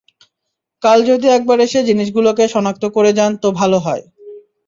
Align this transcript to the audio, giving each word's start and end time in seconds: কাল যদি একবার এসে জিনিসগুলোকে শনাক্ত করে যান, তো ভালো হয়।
কাল 0.83 0.99
যদি 1.05 1.27
একবার 1.27 1.57
এসে 1.59 1.79
জিনিসগুলোকে 1.83 2.43
শনাক্ত 2.47 2.83
করে 2.95 3.11
যান, 3.13 3.31
তো 3.37 3.47
ভালো 3.59 3.77
হয়। 3.79 4.03